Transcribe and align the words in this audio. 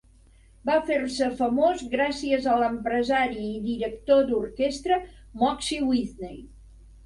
Va 0.69 0.77
fer-se 0.87 1.27
famós 1.41 1.83
gràcies 1.91 2.49
a 2.55 2.57
l'empresari 2.65 3.45
i 3.53 3.61
director 3.69 4.27
d'orquestra 4.33 5.01
Moxie 5.47 5.93
Whitney. 5.95 6.45